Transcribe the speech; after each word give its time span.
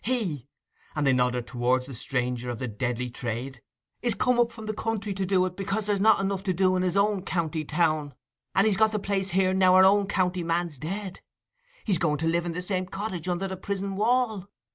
He' 0.03 0.47
(and 0.95 1.05
they 1.05 1.13
nodded 1.13 1.45
towards 1.45 1.85
the 1.85 1.93
stranger 1.93 2.49
of 2.49 2.57
the 2.57 2.67
deadly 2.67 3.11
trade) 3.11 3.61
'is 4.01 4.15
come 4.15 4.37
from 4.47 4.63
up 4.63 4.67
the 4.67 4.73
country 4.73 5.13
to 5.13 5.27
do 5.27 5.45
it 5.45 5.55
because 5.55 5.85
there's 5.85 6.01
not 6.01 6.19
enough 6.19 6.41
to 6.45 6.53
do 6.55 6.75
in 6.75 6.81
his 6.81 6.97
own 6.97 7.21
county 7.23 7.63
town, 7.63 8.15
and 8.55 8.65
he's 8.65 8.77
got 8.77 8.91
the 8.91 8.97
place 8.97 9.29
here 9.29 9.53
now 9.53 9.75
our 9.75 9.85
own 9.85 10.07
county 10.07 10.41
man's 10.41 10.79
dead; 10.79 11.21
he's 11.83 11.99
going 11.99 12.17
to 12.17 12.27
live 12.27 12.47
in 12.47 12.53
the 12.53 12.63
same 12.63 12.87
cottage 12.87 13.27
under 13.27 13.47
the 13.47 13.55
prison 13.55 13.95
wall. 13.95 14.49